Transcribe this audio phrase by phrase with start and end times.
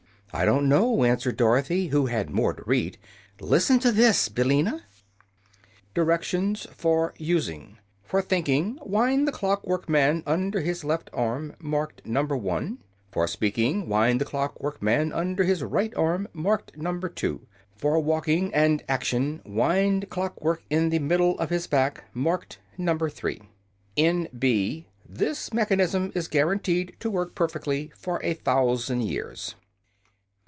[0.33, 2.97] "I don't know," answered Dorothy, who had more to read.
[3.41, 4.85] "Listen to this, Billina:"
[5.25, 10.83] ++||| DIRECTIONS FOR USING: || For THINKING: Wind the Clock work Man under his ||
[10.85, 12.23] left arm, (marked No.
[12.23, 16.77] 1.) || For SPEAKING: Wind the Clock work Man under his || right arm, (marked
[16.77, 16.97] No.
[16.97, 21.67] 2.) || For WALKING and ACTION: Wind Clock work in the || middle of his
[21.67, 22.97] back, (marked No.
[22.97, 24.29] 3.) || N.
[24.39, 24.87] B.
[25.05, 29.55] This Mechanism is guaranteed to work || perfectly for a thousand years.